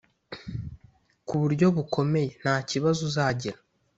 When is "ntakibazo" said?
2.41-2.99